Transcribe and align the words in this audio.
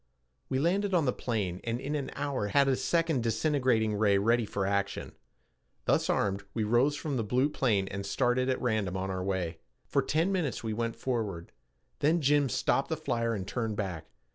We 0.49 0.57
landed 0.57 0.95
on 0.95 1.05
the 1.05 1.13
plain 1.13 1.61
and 1.63 1.79
in 1.79 1.93
an 1.93 2.09
hour 2.15 2.47
had 2.47 2.67
a 2.67 2.75
second 2.75 3.21
disintegrating 3.21 3.93
ray 3.93 4.17
ready 4.17 4.47
for 4.47 4.65
action. 4.65 5.13
Thus 5.85 6.09
armed, 6.09 6.43
we 6.55 6.63
rose 6.63 6.95
from 6.95 7.17
the 7.17 7.23
blue 7.23 7.49
plain 7.49 7.87
and 7.87 8.03
started 8.03 8.49
at 8.49 8.59
random 8.59 8.97
on 8.97 9.11
our 9.11 9.23
way. 9.23 9.59
For 9.85 10.01
ten 10.01 10.31
minutes 10.31 10.63
we 10.63 10.73
went 10.73 10.95
forward. 10.95 11.51
Then 11.99 12.19
Jim 12.19 12.49
stopped 12.49 12.89
the 12.89 12.97
flyer 12.97 13.35
and 13.35 13.47
turned 13.47 13.75
back. 13.75 14.09